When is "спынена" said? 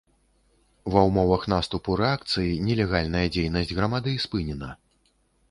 4.27-4.73